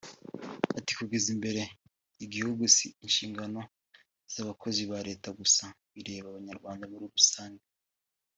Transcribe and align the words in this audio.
Ati 0.77 0.91
“guteza 0.97 1.27
imbere 1.35 1.61
igihugu 2.25 2.63
si 2.75 2.85
inshingano 3.05 3.59
z’abakozi 4.33 4.81
ba 4.91 4.99
Leta 5.07 5.29
gusa 5.39 5.65
bireba 5.93 6.27
Abanyarwanda 6.31 6.83
muri 6.91 7.05
rusange 7.17 7.65